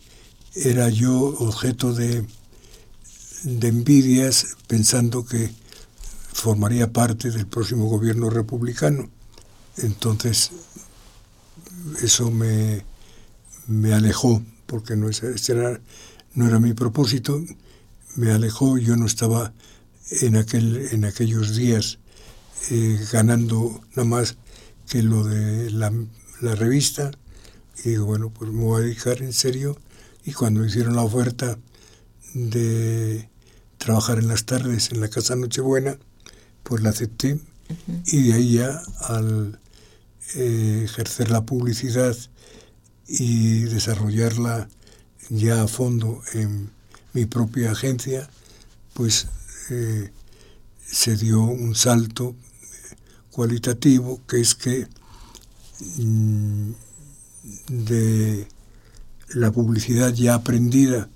era 0.55 0.89
yo 0.89 1.15
objeto 1.17 1.93
de, 1.93 2.25
de 3.45 3.69
envidias 3.69 4.57
pensando 4.67 5.25
que 5.25 5.51
formaría 6.33 6.93
parte 6.93 7.31
del 7.31 7.47
próximo 7.47 7.87
gobierno 7.87 8.31
republicano. 8.31 9.09
Entonces 9.77 10.51
eso 12.03 12.31
me, 12.31 12.85
me 13.67 13.93
alejó, 13.93 14.43
porque 14.67 14.97
no, 14.97 15.09
era, 15.09 15.81
no 16.35 16.47
era 16.47 16.59
mi 16.59 16.73
propósito, 16.73 17.43
me 18.17 18.33
alejó, 18.33 18.79
yo 18.79 18.97
no 18.97 19.07
estaba 19.07 19.53
en, 20.23 20.37
aquel, 20.37 20.89
en 20.93 21.05
aquellos 21.05 21.57
días 21.57 21.99
eh, 22.71 22.99
ganando 23.13 23.81
nada 23.91 24.05
más 24.05 24.37
que 24.89 25.03
lo 25.03 25.25
de 25.25 25.71
la, 25.71 25.93
la 26.41 26.55
revista. 26.55 27.11
Y 27.85 27.91
digo, 27.91 28.07
bueno, 28.07 28.31
pues 28.31 28.51
me 28.51 28.65
voy 28.65 28.83
a 28.83 28.85
dedicar 28.85 29.23
en 29.23 29.33
serio. 29.33 29.79
Y 30.25 30.33
cuando 30.33 30.65
hicieron 30.65 30.97
la 30.97 31.03
oferta 31.03 31.59
de 32.35 33.29
trabajar 33.79 34.19
en 34.19 34.29
las 34.29 34.45
tardes 34.45 34.93
en 34.93 35.01
la 35.01 35.09
Casa 35.09 35.37
Nochebuena, 35.37 35.99
pues 36.63 36.83
la 36.83 36.91
acepté. 36.91 37.41
Y 38.07 38.29
de 38.29 38.35
ahí 38.35 38.53
ya 38.55 38.83
al 39.01 39.59
eh, 40.35 40.83
ejercer 40.85 41.31
la 41.31 41.47
publicidad 41.47 42.17
y 43.07 43.63
desarrollarla 43.63 44.69
ya 45.29 45.63
a 45.63 45.69
fondo 45.69 46.23
en 46.35 46.71
mi 47.13 47.27
propia 47.27 47.73
agencia, 47.73 48.29
pues 48.95 49.27
eh, 49.71 50.11
se 50.85 51.17
dio 51.17 51.43
un 51.43 51.75
salto 51.75 52.35
cualitativo, 53.31 54.21
que 54.27 54.41
es 54.41 54.55
que 54.55 54.87
mm, 55.97 56.71
de 57.69 58.49
la 59.29 59.51
publicidad 59.53 60.13
ya 60.13 60.35
aprendida 60.35 61.09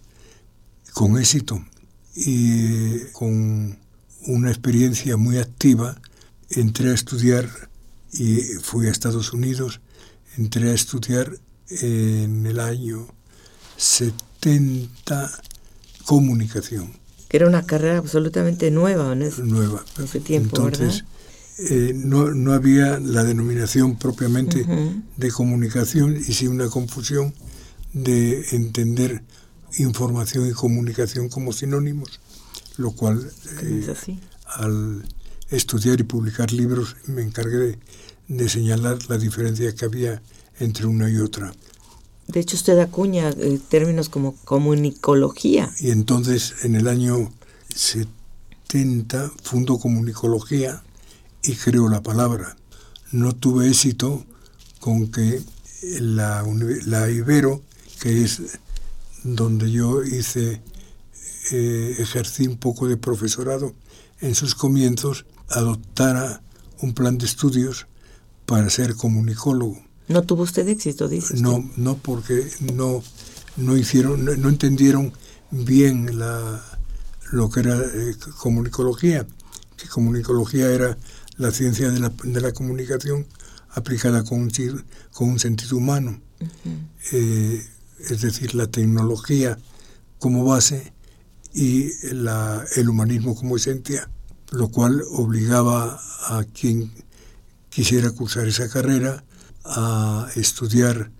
con 0.92 1.18
éxito 1.18 1.64
y 2.14 3.00
con 3.12 3.76
una 4.26 4.50
experiencia 4.50 5.16
muy 5.16 5.38
activa, 5.38 6.00
entré 6.50 6.90
a 6.90 6.94
estudiar 6.94 7.48
y 8.12 8.42
fui 8.62 8.86
a 8.86 8.90
Estados 8.90 9.32
Unidos, 9.32 9.80
entré 10.38 10.70
a 10.70 10.74
estudiar 10.74 11.36
en 11.68 12.46
el 12.46 12.60
año 12.60 13.08
70 13.76 15.30
comunicación. 16.04 16.92
Era 17.30 17.46
una 17.46 17.66
carrera 17.66 17.98
absolutamente 17.98 18.70
nueva 18.70 19.12
en 19.12 19.22
ese, 19.22 19.42
nueva. 19.42 19.84
tiempo, 20.24 20.56
Entonces, 20.56 21.04
eh, 21.58 21.92
no, 21.94 22.32
no, 22.32 22.52
había 22.52 22.98
la 23.00 23.24
denominación 23.24 23.96
propiamente 23.96 24.66
de 25.16 25.30
comunicación 25.30 26.16
y 26.16 26.32
sí 26.32 26.46
una 26.46 26.68
confusión 26.68 27.34
de 27.92 28.44
entender 28.50 29.22
información 29.78 30.48
y 30.48 30.52
comunicación 30.52 31.28
como 31.28 31.52
sinónimos, 31.52 32.20
lo 32.76 32.92
cual 32.92 33.30
eh, 33.62 33.94
al 34.46 35.04
estudiar 35.50 36.00
y 36.00 36.04
publicar 36.04 36.52
libros 36.52 36.96
me 37.06 37.22
encargué 37.22 37.78
de, 38.28 38.48
señalar 38.48 38.98
la 39.08 39.18
diferencia 39.18 39.74
que 39.74 39.84
había 39.84 40.22
entre 40.58 40.86
una 40.86 41.10
y 41.10 41.18
otra. 41.18 41.52
De 42.28 42.40
hecho, 42.40 42.56
usted 42.56 42.78
acuña 42.78 43.30
eh, 43.30 43.60
términos 43.68 44.08
como 44.08 44.34
comunicología. 44.44 45.70
Y 45.78 45.90
entonces, 45.90 46.54
en 46.62 46.74
el 46.74 46.88
año 46.88 47.32
70, 47.74 49.32
fundo 49.42 49.78
comunicología, 49.78 50.82
y 51.42 51.54
creo 51.54 51.88
la 51.88 52.02
palabra. 52.02 52.56
No 53.12 53.34
tuve 53.34 53.68
éxito 53.68 54.24
con 54.80 55.10
que 55.10 55.42
la, 56.00 56.44
la 56.86 57.10
Ibero, 57.10 57.62
que 58.00 58.24
es 58.24 58.40
donde 59.22 59.70
yo 59.70 60.02
hice, 60.02 60.62
eh, 61.52 61.96
ejercí 61.98 62.46
un 62.46 62.56
poco 62.56 62.88
de 62.88 62.96
profesorado 62.96 63.74
en 64.20 64.34
sus 64.34 64.54
comienzos, 64.54 65.26
adoptara 65.48 66.42
un 66.80 66.94
plan 66.94 67.18
de 67.18 67.26
estudios 67.26 67.86
para 68.46 68.70
ser 68.70 68.94
comunicólogo. 68.94 69.82
¿No 70.08 70.22
tuvo 70.22 70.42
usted 70.42 70.68
éxito, 70.68 71.08
dice? 71.08 71.34
No, 71.40 71.70
no, 71.76 71.96
porque 71.96 72.46
no, 72.74 73.02
no 73.56 73.76
hicieron, 73.76 74.24
no, 74.24 74.48
entendieron 74.48 75.12
bien 75.50 76.18
la, 76.18 76.62
lo 77.32 77.48
que 77.48 77.60
era 77.60 77.78
eh, 77.78 78.14
comunicología, 78.38 79.26
que 79.76 79.88
comunicología 79.88 80.70
era 80.70 80.98
la 81.36 81.50
ciencia 81.50 81.90
de 81.90 82.00
la, 82.00 82.12
de 82.22 82.40
la 82.40 82.52
comunicación 82.52 83.26
aplicada 83.70 84.24
con 84.24 84.40
un, 84.40 84.52
con 85.12 85.30
un 85.30 85.38
sentido 85.38 85.76
humano, 85.76 86.20
eh, 87.12 87.66
es 87.98 88.20
decir, 88.20 88.54
la 88.54 88.66
tecnología 88.66 89.58
como 90.18 90.44
base 90.44 90.92
y 91.54 91.90
la, 92.12 92.64
el 92.76 92.88
humanismo 92.88 93.34
como 93.34 93.56
esencia, 93.56 94.10
lo 94.50 94.68
cual 94.68 95.02
obligaba 95.12 96.00
a 96.26 96.44
quien 96.44 96.92
quisiera 97.70 98.10
cursar 98.10 98.46
esa 98.46 98.68
carrera 98.68 99.24
a 99.64 100.28
estudiar 100.36 101.10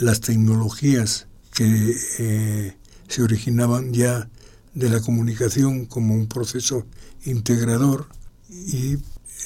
las 0.00 0.20
tecnologías 0.20 1.26
que 1.52 1.96
eh, 2.18 2.76
se 3.08 3.22
originaban 3.22 3.92
ya 3.92 4.28
de 4.74 4.90
la 4.90 5.00
comunicación 5.00 5.86
como 5.86 6.14
un 6.14 6.26
proceso 6.26 6.86
integrador 7.24 8.08
y 8.48 8.98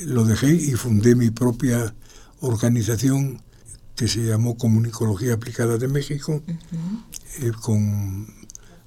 lo 0.05 0.25
dejé 0.25 0.55
y 0.55 0.73
fundé 0.73 1.15
mi 1.15 1.31
propia 1.31 1.95
organización 2.41 3.43
que 3.97 4.09
se 4.09 4.25
llamó 4.25 4.57
Comunicología 4.57 5.35
Aplicada 5.35 5.77
de 5.77 5.89
México, 5.89 6.41
eh, 7.41 7.51
con 7.61 8.33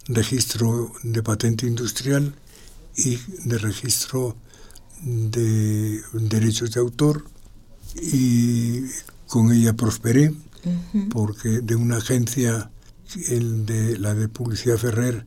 registro 0.07 0.93
de 1.03 1.21
patente 1.21 1.67
industrial 1.67 2.33
y 2.95 3.19
de 3.43 3.57
registro 3.57 4.37
de 5.03 6.01
derechos 6.13 6.71
de 6.71 6.79
autor. 6.79 7.25
Y 8.01 8.83
con 9.31 9.53
ella 9.53 9.71
prosperé 9.71 10.33
porque 11.09 11.61
de 11.61 11.77
una 11.77 11.97
agencia 11.97 12.69
el 13.29 13.65
de 13.65 13.97
la 13.97 14.13
de 14.13 14.27
publicidad 14.27 14.77
Ferrer 14.77 15.25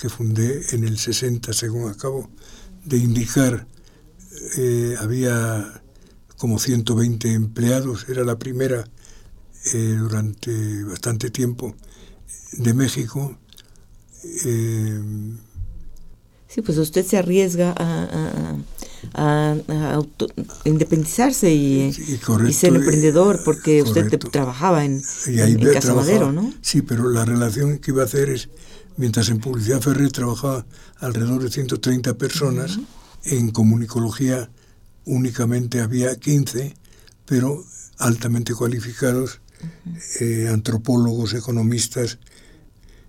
que 0.00 0.08
fundé 0.08 0.62
en 0.70 0.84
el 0.84 0.98
60 0.98 1.52
según 1.52 1.90
acabo 1.90 2.30
de 2.84 2.98
indicar 2.98 3.66
eh, 4.56 4.94
había 5.00 5.82
como 6.36 6.60
120 6.60 7.32
empleados 7.32 8.08
era 8.08 8.22
la 8.22 8.38
primera 8.38 8.84
eh, 9.74 9.96
durante 9.98 10.84
bastante 10.84 11.30
tiempo 11.30 11.74
de 12.52 12.72
México. 12.72 13.36
Eh, 14.44 15.02
sí, 16.52 16.62
pues 16.62 16.76
usted 16.78 17.06
se 17.06 17.16
arriesga 17.16 17.74
a, 17.76 18.56
independizarse 20.64 21.52
y, 21.52 21.92
ser 22.52 22.74
emprendedor 22.74 23.40
porque 23.44 23.82
usted 23.82 24.08
trabajaba 24.18 24.84
en, 24.84 25.02
Casa 25.72 25.94
Madero, 25.94 26.32
¿no? 26.32 26.52
Sí, 26.60 26.82
pero 26.82 27.08
la 27.08 27.24
relación 27.24 27.78
que 27.78 27.92
iba 27.92 28.02
a 28.02 28.04
hacer 28.04 28.28
es, 28.28 28.50
mientras 28.96 29.28
en 29.30 29.38
Publicidad 29.38 29.80
Ferrer 29.80 30.12
trabajaba 30.12 30.66
alrededor 30.98 31.42
de 31.42 31.50
130 31.50 32.14
personas, 32.14 32.78
en 33.24 33.50
comunicología 33.50 34.50
únicamente 35.04 35.80
había 35.80 36.14
15, 36.16 36.74
pero 37.26 37.64
altamente 37.98 38.54
cualificados 38.54 39.40
eh, 40.20 40.48
antropólogos, 40.50 41.34
economistas, 41.34 42.18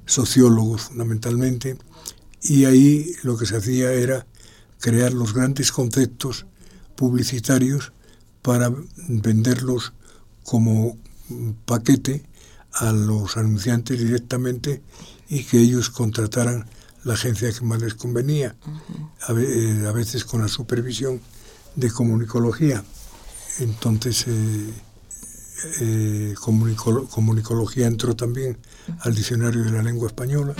sociólogos 0.05 0.83
fundamentalmente, 0.83 1.77
y 2.41 2.65
ahí 2.65 3.13
lo 3.23 3.37
que 3.37 3.45
se 3.45 3.57
hacía 3.57 3.91
era 3.93 4.25
crear 4.79 5.13
los 5.13 5.33
grandes 5.33 5.71
conceptos 5.71 6.45
publicitarios 6.95 7.93
para 8.41 8.73
venderlos 9.07 9.93
como 10.43 10.97
paquete 11.65 12.23
a 12.73 12.91
los 12.91 13.37
anunciantes 13.37 13.99
directamente 13.99 14.81
y 15.29 15.43
que 15.43 15.59
ellos 15.59 15.89
contrataran 15.89 16.65
la 17.03 17.13
agencia 17.13 17.51
que 17.51 17.65
más 17.65 17.81
les 17.81 17.95
convenía, 17.95 18.55
eh, 19.29 19.85
a, 19.87 19.91
veces 19.91 20.23
con 20.25 20.41
la 20.41 20.47
supervisión 20.47 21.19
de 21.75 21.89
comunicología. 21.89 22.83
Entonces, 23.59 24.25
eh, 24.27 24.73
eh, 25.81 26.35
comunicología 26.37 27.87
entró 27.87 28.15
también 28.15 28.57
al 28.99 29.15
diccionario 29.15 29.63
de 29.63 29.71
la 29.71 29.83
lengua 29.83 30.07
española. 30.07 30.55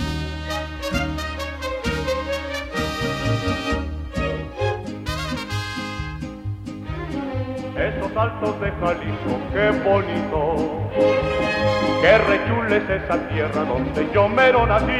Altos 8.22 8.60
de 8.60 8.70
Jalisco, 8.70 9.40
qué 9.52 9.70
bonito, 9.82 10.90
qué 12.00 12.18
rechules 12.18 12.88
esa 12.88 13.28
tierra 13.28 13.64
donde 13.64 14.08
yo 14.14 14.28
mero 14.28 14.64
nací. 14.64 14.92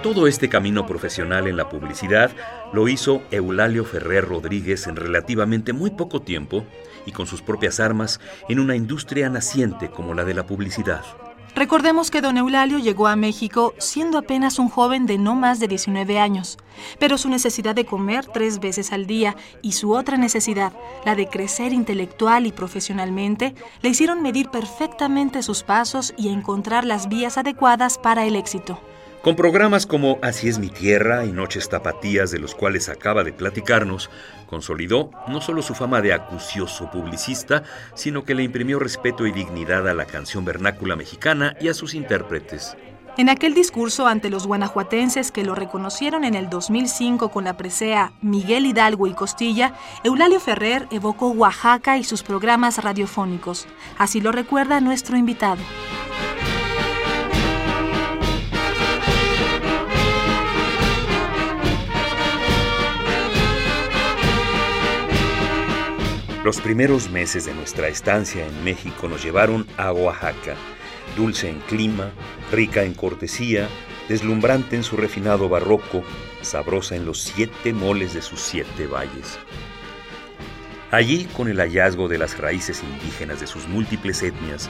Todo 0.00 0.28
este 0.28 0.48
camino 0.48 0.86
profesional 0.86 1.48
en 1.48 1.56
la 1.56 1.68
publicidad 1.68 2.30
lo 2.72 2.86
hizo 2.86 3.22
Eulalio 3.32 3.84
Ferrer 3.84 4.24
Rodríguez 4.24 4.86
en 4.86 4.94
relativamente 4.94 5.72
muy 5.72 5.90
poco 5.90 6.22
tiempo 6.22 6.64
y 7.04 7.10
con 7.10 7.26
sus 7.26 7.42
propias 7.42 7.80
armas 7.80 8.20
en 8.48 8.60
una 8.60 8.76
industria 8.76 9.28
naciente 9.28 9.90
como 9.90 10.14
la 10.14 10.24
de 10.24 10.34
la 10.34 10.46
publicidad. 10.46 11.02
Recordemos 11.54 12.10
que 12.10 12.22
don 12.22 12.38
Eulalio 12.38 12.78
llegó 12.78 13.06
a 13.06 13.14
México 13.14 13.74
siendo 13.76 14.16
apenas 14.16 14.58
un 14.58 14.70
joven 14.70 15.04
de 15.04 15.18
no 15.18 15.34
más 15.34 15.60
de 15.60 15.68
19 15.68 16.18
años, 16.18 16.56
pero 16.98 17.18
su 17.18 17.28
necesidad 17.28 17.74
de 17.74 17.84
comer 17.84 18.24
tres 18.26 18.58
veces 18.58 18.90
al 18.90 19.06
día 19.06 19.36
y 19.60 19.72
su 19.72 19.92
otra 19.92 20.16
necesidad, 20.16 20.72
la 21.04 21.14
de 21.14 21.28
crecer 21.28 21.74
intelectual 21.74 22.46
y 22.46 22.52
profesionalmente, 22.52 23.54
le 23.82 23.90
hicieron 23.90 24.22
medir 24.22 24.48
perfectamente 24.48 25.42
sus 25.42 25.62
pasos 25.62 26.14
y 26.16 26.30
encontrar 26.30 26.86
las 26.86 27.10
vías 27.10 27.36
adecuadas 27.36 27.98
para 27.98 28.24
el 28.24 28.34
éxito. 28.36 28.80
Con 29.22 29.36
programas 29.36 29.86
como 29.86 30.18
Así 30.20 30.48
es 30.48 30.58
mi 30.58 30.68
tierra 30.68 31.24
y 31.24 31.30
Noches 31.30 31.68
Tapatías, 31.68 32.32
de 32.32 32.40
los 32.40 32.56
cuales 32.56 32.88
acaba 32.88 33.22
de 33.22 33.32
platicarnos, 33.32 34.10
consolidó 34.48 35.12
no 35.28 35.40
solo 35.40 35.62
su 35.62 35.76
fama 35.76 36.00
de 36.02 36.12
acucioso 36.12 36.90
publicista, 36.90 37.62
sino 37.94 38.24
que 38.24 38.34
le 38.34 38.42
imprimió 38.42 38.80
respeto 38.80 39.24
y 39.24 39.30
dignidad 39.30 39.86
a 39.88 39.94
la 39.94 40.06
canción 40.06 40.44
vernácula 40.44 40.96
mexicana 40.96 41.56
y 41.60 41.68
a 41.68 41.74
sus 41.74 41.94
intérpretes. 41.94 42.76
En 43.16 43.28
aquel 43.28 43.54
discurso 43.54 44.08
ante 44.08 44.28
los 44.28 44.44
guanajuatenses 44.44 45.30
que 45.30 45.44
lo 45.44 45.54
reconocieron 45.54 46.24
en 46.24 46.34
el 46.34 46.50
2005 46.50 47.28
con 47.28 47.44
la 47.44 47.56
presea 47.56 48.14
Miguel 48.22 48.66
Hidalgo 48.66 49.06
y 49.06 49.12
Costilla, 49.14 49.74
Eulalio 50.02 50.40
Ferrer 50.40 50.88
evocó 50.90 51.28
Oaxaca 51.28 51.96
y 51.96 52.02
sus 52.02 52.24
programas 52.24 52.82
radiofónicos. 52.82 53.68
Así 53.98 54.20
lo 54.20 54.32
recuerda 54.32 54.80
nuestro 54.80 55.16
invitado. 55.16 55.62
Los 66.44 66.60
primeros 66.60 67.08
meses 67.08 67.44
de 67.44 67.54
nuestra 67.54 67.86
estancia 67.86 68.44
en 68.44 68.64
México 68.64 69.06
nos 69.06 69.22
llevaron 69.22 69.64
a 69.76 69.92
Oaxaca, 69.92 70.56
dulce 71.16 71.48
en 71.48 71.60
clima, 71.60 72.10
rica 72.50 72.82
en 72.82 72.94
cortesía, 72.94 73.68
deslumbrante 74.08 74.74
en 74.74 74.82
su 74.82 74.96
refinado 74.96 75.48
barroco, 75.48 76.02
sabrosa 76.40 76.96
en 76.96 77.06
los 77.06 77.20
siete 77.20 77.72
moles 77.72 78.12
de 78.12 78.22
sus 78.22 78.40
siete 78.40 78.88
valles. 78.88 79.38
Allí, 80.90 81.28
con 81.36 81.46
el 81.46 81.60
hallazgo 81.60 82.08
de 82.08 82.18
las 82.18 82.36
raíces 82.36 82.82
indígenas 82.82 83.38
de 83.38 83.46
sus 83.46 83.68
múltiples 83.68 84.20
etnias, 84.24 84.68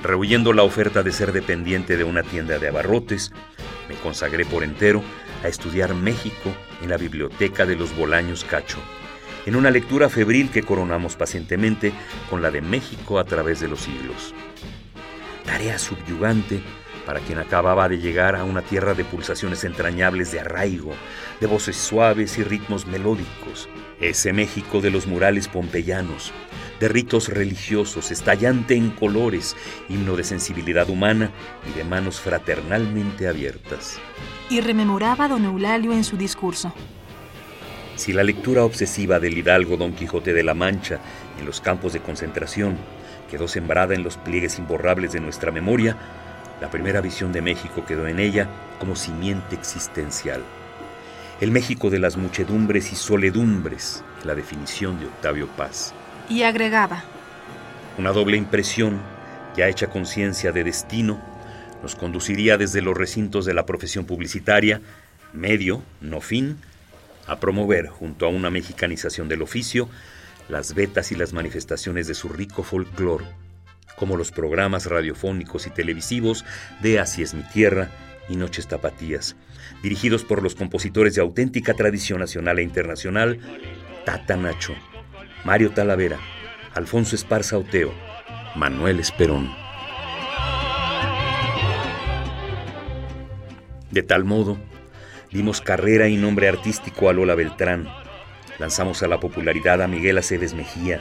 rehuyendo 0.00 0.52
la 0.52 0.62
oferta 0.62 1.02
de 1.02 1.10
ser 1.10 1.32
dependiente 1.32 1.96
de 1.96 2.04
una 2.04 2.22
tienda 2.22 2.60
de 2.60 2.68
abarrotes, 2.68 3.32
me 3.88 3.96
consagré 3.96 4.44
por 4.44 4.62
entero 4.62 5.02
a 5.42 5.48
estudiar 5.48 5.94
México 5.94 6.54
en 6.80 6.90
la 6.90 6.96
biblioteca 6.96 7.66
de 7.66 7.74
los 7.74 7.96
Bolaños 7.96 8.44
Cacho 8.44 8.78
en 9.48 9.56
una 9.56 9.70
lectura 9.70 10.10
febril 10.10 10.50
que 10.50 10.62
coronamos 10.62 11.16
pacientemente 11.16 11.94
con 12.28 12.42
la 12.42 12.50
de 12.50 12.60
México 12.60 13.18
a 13.18 13.24
través 13.24 13.60
de 13.60 13.68
los 13.68 13.80
siglos. 13.80 14.34
Tarea 15.46 15.78
subyugante 15.78 16.60
para 17.06 17.20
quien 17.20 17.38
acababa 17.38 17.88
de 17.88 17.96
llegar 17.96 18.36
a 18.36 18.44
una 18.44 18.60
tierra 18.60 18.92
de 18.92 19.06
pulsaciones 19.06 19.64
entrañables 19.64 20.32
de 20.32 20.40
arraigo, 20.40 20.92
de 21.40 21.46
voces 21.46 21.78
suaves 21.78 22.36
y 22.36 22.44
ritmos 22.44 22.86
melódicos, 22.86 23.70
ese 24.02 24.34
México 24.34 24.82
de 24.82 24.90
los 24.90 25.06
murales 25.06 25.48
pompeyanos, 25.48 26.30
de 26.78 26.88
ritos 26.88 27.28
religiosos, 27.28 28.10
estallante 28.10 28.74
en 28.74 28.90
colores, 28.90 29.56
himno 29.88 30.14
de 30.16 30.24
sensibilidad 30.24 30.90
humana 30.90 31.30
y 31.66 31.78
de 31.78 31.84
manos 31.84 32.20
fraternalmente 32.20 33.26
abiertas. 33.26 33.98
Y 34.50 34.60
rememoraba 34.60 35.26
don 35.26 35.46
Eulalio 35.46 35.94
en 35.94 36.04
su 36.04 36.18
discurso. 36.18 36.74
Si 37.98 38.12
la 38.12 38.22
lectura 38.22 38.62
obsesiva 38.62 39.18
del 39.18 39.36
hidalgo 39.36 39.76
Don 39.76 39.92
Quijote 39.92 40.32
de 40.32 40.44
la 40.44 40.54
Mancha 40.54 41.00
en 41.36 41.44
los 41.44 41.60
campos 41.60 41.92
de 41.92 41.98
concentración 41.98 42.76
quedó 43.28 43.48
sembrada 43.48 43.92
en 43.92 44.04
los 44.04 44.16
pliegues 44.16 44.60
imborrables 44.60 45.10
de 45.10 45.18
nuestra 45.18 45.50
memoria, 45.50 45.96
la 46.60 46.70
primera 46.70 47.00
visión 47.00 47.32
de 47.32 47.42
México 47.42 47.84
quedó 47.84 48.06
en 48.06 48.20
ella 48.20 48.48
como 48.78 48.94
simiente 48.94 49.56
existencial. 49.56 50.44
El 51.40 51.50
México 51.50 51.90
de 51.90 51.98
las 51.98 52.16
muchedumbres 52.16 52.92
y 52.92 52.94
soledumbres, 52.94 54.04
la 54.24 54.36
definición 54.36 55.00
de 55.00 55.06
Octavio 55.06 55.48
Paz. 55.48 55.92
Y 56.28 56.44
agregaba. 56.44 57.02
Una 57.98 58.12
doble 58.12 58.36
impresión, 58.36 59.00
ya 59.56 59.66
hecha 59.66 59.88
conciencia 59.88 60.52
de 60.52 60.62
destino, 60.62 61.20
nos 61.82 61.96
conduciría 61.96 62.58
desde 62.58 62.80
los 62.80 62.96
recintos 62.96 63.44
de 63.44 63.54
la 63.54 63.66
profesión 63.66 64.04
publicitaria, 64.04 64.80
medio, 65.32 65.82
no 66.00 66.20
fin, 66.20 66.58
a 67.28 67.38
promover, 67.38 67.88
junto 67.88 68.26
a 68.26 68.28
una 68.28 68.50
mexicanización 68.50 69.28
del 69.28 69.42
oficio, 69.42 69.88
las 70.48 70.74
vetas 70.74 71.12
y 71.12 71.14
las 71.14 71.32
manifestaciones 71.32 72.08
de 72.08 72.14
su 72.14 72.28
rico 72.28 72.62
folclore, 72.62 73.26
como 73.96 74.16
los 74.16 74.32
programas 74.32 74.86
radiofónicos 74.86 75.66
y 75.66 75.70
televisivos 75.70 76.44
de 76.80 76.98
Así 76.98 77.22
es 77.22 77.34
mi 77.34 77.42
tierra 77.42 77.90
y 78.28 78.36
Noches 78.36 78.66
Tapatías, 78.66 79.36
dirigidos 79.82 80.24
por 80.24 80.42
los 80.42 80.54
compositores 80.54 81.14
de 81.14 81.20
auténtica 81.20 81.74
tradición 81.74 82.20
nacional 82.20 82.58
e 82.58 82.62
internacional, 82.62 83.40
Tata 84.04 84.36
Nacho, 84.36 84.74
Mario 85.44 85.70
Talavera, 85.70 86.18
Alfonso 86.74 87.14
Esparza 87.14 87.58
Oteo, 87.58 87.92
Manuel 88.56 89.00
Esperón. 89.00 89.50
De 93.90 94.02
tal 94.02 94.24
modo, 94.24 94.58
dimos 95.30 95.60
carrera 95.60 96.08
y 96.08 96.16
nombre 96.16 96.48
artístico 96.48 97.08
a 97.08 97.12
Lola 97.12 97.34
Beltrán, 97.34 97.88
Lanzamos 98.58 99.04
a 99.04 99.08
la 99.08 99.20
popularidad 99.20 99.82
a 99.82 99.86
Miguel 99.86 100.18
Aceves 100.18 100.52
Mejía, 100.52 101.00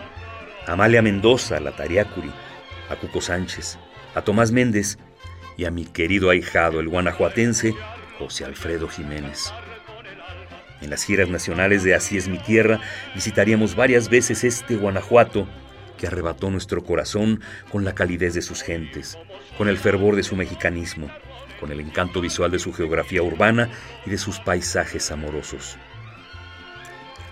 a 0.67 0.73
Amalia 0.73 1.01
Mendoza, 1.01 1.59
la 1.59 1.75
Tariacuri, 1.75 2.31
a 2.89 2.95
Cuco 2.95 3.19
Sánchez, 3.19 3.79
a 4.13 4.21
Tomás 4.21 4.51
Méndez 4.51 4.99
y 5.57 5.65
a 5.65 5.71
mi 5.71 5.85
querido 5.85 6.29
ahijado, 6.29 6.79
el 6.79 6.87
guanajuatense 6.87 7.73
José 8.19 8.45
Alfredo 8.45 8.87
Jiménez. 8.87 9.51
En 10.81 10.91
las 10.91 11.03
giras 11.03 11.29
nacionales 11.29 11.83
de 11.83 11.95
Así 11.95 12.15
es 12.15 12.27
mi 12.27 12.37
tierra 12.37 12.79
visitaríamos 13.15 13.75
varias 13.75 14.07
veces 14.07 14.43
este 14.43 14.75
Guanajuato 14.75 15.47
que 15.97 16.05
arrebató 16.05 16.51
nuestro 16.51 16.83
corazón 16.83 17.41
con 17.71 17.83
la 17.83 17.95
calidez 17.95 18.35
de 18.35 18.43
sus 18.43 18.61
gentes, 18.61 19.17
con 19.57 19.67
el 19.67 19.79
fervor 19.79 20.15
de 20.15 20.21
su 20.21 20.35
mexicanismo, 20.35 21.09
con 21.59 21.71
el 21.71 21.79
encanto 21.79 22.21
visual 22.21 22.51
de 22.51 22.59
su 22.59 22.73
geografía 22.73 23.21
urbana 23.21 23.69
y 24.05 24.09
de 24.09 24.17
sus 24.17 24.39
paisajes 24.39 25.11
amorosos. 25.11 25.77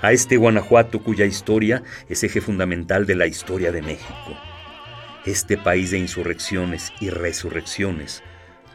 A 0.01 0.11
este 0.11 0.38
Guanajuato 0.38 1.01
cuya 1.01 1.25
historia 1.25 1.83
es 2.09 2.23
eje 2.23 2.41
fundamental 2.41 3.05
de 3.05 3.15
la 3.15 3.27
historia 3.27 3.71
de 3.71 3.81
México. 3.81 4.38
Este 5.25 5.57
país 5.57 5.91
de 5.91 5.97
insurrecciones 5.97 6.93
y 6.99 7.09
resurrecciones, 7.09 8.21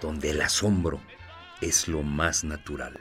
donde 0.00 0.30
el 0.30 0.40
asombro 0.40 1.00
es 1.60 1.86
lo 1.86 2.02
más 2.02 2.42
natural. 2.42 2.98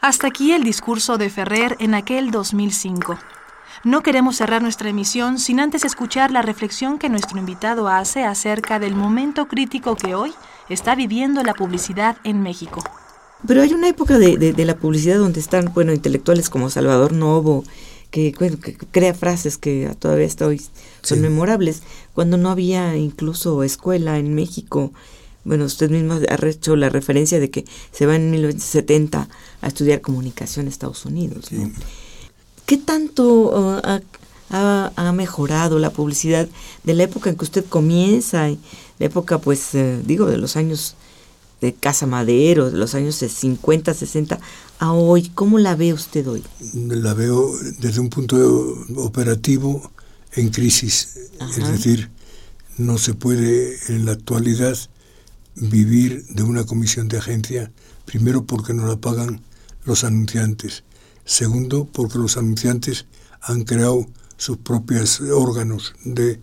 Hasta 0.00 0.26
aquí 0.26 0.52
el 0.52 0.64
discurso 0.64 1.16
de 1.16 1.30
Ferrer 1.30 1.76
en 1.78 1.94
aquel 1.94 2.30
2005. 2.30 3.18
No 3.84 4.02
queremos 4.02 4.36
cerrar 4.36 4.62
nuestra 4.62 4.88
emisión 4.88 5.38
sin 5.38 5.60
antes 5.60 5.84
escuchar 5.84 6.30
la 6.30 6.40
reflexión 6.40 6.98
que 6.98 7.10
nuestro 7.10 7.38
invitado 7.38 7.86
hace 7.86 8.24
acerca 8.24 8.78
del 8.78 8.94
momento 8.94 9.46
crítico 9.46 9.94
que 9.94 10.14
hoy 10.14 10.32
está 10.70 10.94
viviendo 10.94 11.42
la 11.42 11.52
publicidad 11.52 12.16
en 12.24 12.42
México. 12.42 12.82
Pero 13.46 13.60
hay 13.60 13.74
una 13.74 13.88
época 13.88 14.18
de, 14.18 14.54
la 14.64 14.76
publicidad 14.78 15.18
donde 15.18 15.40
están, 15.40 15.70
bueno, 15.74 15.92
intelectuales 15.92 16.48
como 16.48 16.70
Salvador 16.70 17.12
Novo, 17.12 17.62
que, 18.10 18.32
crea 18.90 19.12
frases 19.12 19.58
que 19.58 19.94
todavía 19.98 20.28
hasta 20.28 20.46
hoy 20.46 20.62
son 21.02 21.20
memorables, 21.20 21.82
cuando 22.14 22.38
no 22.38 22.48
había 22.48 22.96
incluso 22.96 23.62
escuela 23.64 24.18
en 24.18 24.34
México. 24.34 24.94
Bueno, 25.44 25.66
usted 25.66 25.90
mismo 25.90 26.14
ha 26.14 26.46
hecho 26.46 26.74
la 26.74 26.88
referencia 26.88 27.38
de 27.38 27.50
que 27.50 27.66
se 27.92 28.06
va 28.06 28.16
en 28.16 28.30
1970 28.30 29.28
a 29.60 29.66
estudiar 29.66 30.00
comunicación 30.00 30.64
a 30.64 30.70
Estados 30.70 31.04
Unidos. 31.04 31.52
¿no? 31.52 31.70
¿Qué 32.66 32.78
tanto 32.78 33.26
uh, 33.26 34.00
ha, 34.50 35.12
mejorado 35.12 35.78
la 35.78 35.90
publicidad 35.90 36.48
de 36.82 36.94
la 36.94 37.02
época 37.02 37.30
en 37.30 37.36
que 37.36 37.44
usted 37.44 37.64
comienza? 37.64 38.48
La 38.48 39.06
época, 39.06 39.38
pues, 39.38 39.74
eh, 39.74 40.00
digo, 40.04 40.26
de 40.26 40.38
los 40.38 40.56
años 40.56 40.96
de 41.60 41.74
Casa 41.74 42.06
Madero, 42.06 42.70
de 42.70 42.78
los 42.78 42.94
años 42.94 43.16
50, 43.16 43.92
60, 43.92 44.40
a 44.78 44.92
hoy. 44.92 45.30
¿Cómo 45.34 45.58
la 45.58 45.76
ve 45.76 45.92
usted 45.92 46.26
hoy? 46.26 46.42
La 46.72 47.14
veo 47.14 47.52
desde 47.80 48.00
un 48.00 48.08
punto 48.08 48.36
operativo 48.96 49.90
en 50.32 50.48
crisis. 50.48 51.18
Es 51.56 51.68
decir, 51.68 52.10
no 52.78 52.98
se 52.98 53.14
puede 53.14 53.78
en 53.88 54.06
la 54.06 54.12
actualidad 54.12 54.76
vivir 55.54 56.24
de 56.28 56.42
una 56.42 56.64
comisión 56.64 57.08
de 57.08 57.18
agencia, 57.18 57.70
primero 58.04 58.44
porque 58.44 58.74
no 58.74 58.86
la 58.86 58.96
pagan 58.96 59.40
los 59.84 60.02
anunciantes 60.04 60.82
Segundo, 61.24 61.86
porque 61.86 62.18
los 62.18 62.36
anunciantes 62.36 63.06
han 63.40 63.64
creado 63.64 64.06
sus 64.36 64.58
propios 64.58 65.20
órganos 65.20 65.94
de, 66.04 66.40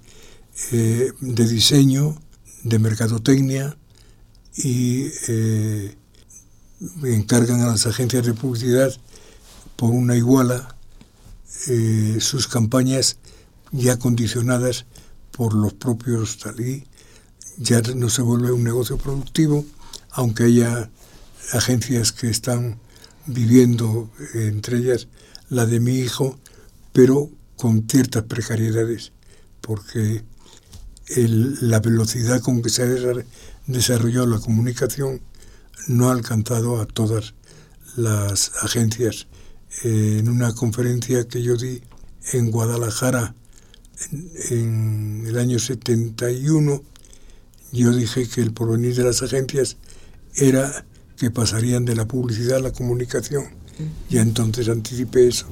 eh, 0.72 1.12
de 1.20 1.48
diseño, 1.48 2.20
de 2.64 2.80
mercadotecnia 2.80 3.78
y 4.56 5.08
eh, 5.28 5.96
encargan 7.04 7.62
a 7.62 7.68
las 7.68 7.86
agencias 7.86 8.26
de 8.26 8.34
publicidad 8.34 8.94
por 9.76 9.92
una 9.92 10.16
iguala 10.16 10.76
eh, 11.68 12.18
sus 12.20 12.48
campañas 12.48 13.18
ya 13.72 13.98
condicionadas 14.00 14.86
por 15.32 15.54
los 15.54 15.74
propios 15.74 16.38
talí. 16.40 16.86
Ya 17.58 17.82
no 17.82 18.10
se 18.10 18.22
vuelve 18.22 18.52
un 18.52 18.64
negocio 18.64 18.98
productivo, 18.98 19.66
aunque 20.12 20.46
haya 20.46 20.90
agencias 21.54 22.12
que 22.12 22.30
están 22.30 22.80
viviendo, 23.26 24.10
entre 24.34 24.78
ellas 24.78 25.08
la 25.50 25.66
de 25.66 25.80
mi 25.80 26.00
hijo, 26.00 26.40
pero 26.94 27.30
con 27.58 27.88
ciertas 27.88 28.24
precariedades, 28.24 29.12
porque 29.62 30.24
la 31.16 31.80
velocidad 31.80 32.42
con 32.42 32.62
que 32.62 32.70
se 32.70 32.84
ha 32.84 32.88
desarrollado 33.68 34.28
la 34.28 34.40
comunicación 34.40 35.22
no 35.88 36.10
ha 36.10 36.14
alcanzado 36.14 36.80
a 36.80 36.86
todas 36.86 37.34
las 37.96 38.52
agencias. 38.62 39.28
en 39.84 40.28
una 40.28 40.54
conferencia 40.54 41.28
que 41.28 41.42
yo 41.42 41.56
di 41.56 41.82
en 42.34 42.52
Guadalajara 42.52 43.36
en, 44.12 44.32
en 44.50 45.26
el 45.28 45.38
año 45.38 45.60
71, 45.60 46.84
yo 47.72 47.92
dije 47.92 48.28
que 48.28 48.42
el 48.42 48.52
porvenir 48.52 48.96
de 48.96 49.04
las 49.04 49.22
agencias 49.22 49.78
era 50.36 50.86
que 51.22 51.30
pasarían 51.30 51.86
de 51.86 51.96
la 51.96 52.08
publicidad 52.08 52.58
a 52.58 52.62
la 52.62 52.72
comunicación. 52.72 53.44
Y 54.10 54.18
entonces 54.18 54.68
anticipé 54.68 55.28
eso. 55.28 55.46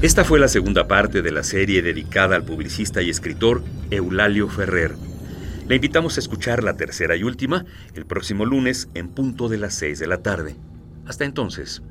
Esta 0.00 0.24
fue 0.24 0.40
la 0.40 0.48
segunda 0.48 0.88
parte 0.88 1.20
de 1.20 1.32
la 1.32 1.42
serie 1.42 1.82
dedicada 1.82 2.34
al 2.34 2.46
publicista 2.46 3.02
y 3.02 3.10
escritor 3.10 3.62
Eulalio 3.90 4.48
Ferrer. 4.48 4.96
Le 5.68 5.74
invitamos 5.74 6.16
a 6.16 6.20
escuchar 6.20 6.64
la 6.64 6.78
tercera 6.78 7.14
y 7.14 7.24
última 7.24 7.66
el 7.94 8.06
próximo 8.06 8.46
lunes 8.46 8.88
en 8.94 9.08
punto 9.08 9.50
de 9.50 9.58
las 9.58 9.74
6 9.74 9.98
de 9.98 10.06
la 10.06 10.22
tarde. 10.22 10.56
Hasta 11.04 11.26
entonces. 11.26 11.82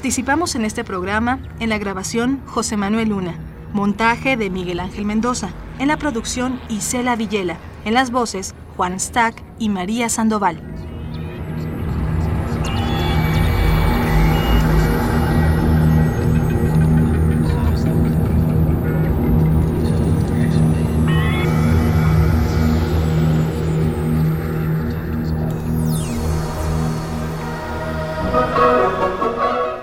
Participamos 0.00 0.54
en 0.54 0.64
este 0.64 0.82
programa 0.82 1.40
en 1.58 1.68
la 1.68 1.76
grabación 1.76 2.40
José 2.46 2.78
Manuel 2.78 3.10
Luna, 3.10 3.38
montaje 3.74 4.38
de 4.38 4.48
Miguel 4.48 4.80
Ángel 4.80 5.04
Mendoza, 5.04 5.50
en 5.78 5.88
la 5.88 5.98
producción 5.98 6.58
Isela 6.70 7.16
Villela, 7.16 7.58
en 7.84 7.92
las 7.92 8.10
voces 8.10 8.54
Juan 8.78 8.98
Stack 8.98 9.42
y 9.58 9.68
María 9.68 10.08
Sandoval. 10.08 10.62